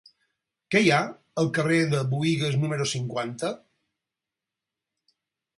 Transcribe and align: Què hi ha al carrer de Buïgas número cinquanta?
Què 0.75 0.79
hi 0.85 0.87
ha 0.93 1.01
al 1.41 1.49
carrer 1.57 1.77
de 1.91 2.01
Buïgas 2.15 2.57
número 2.63 2.87
cinquanta? 2.95 3.53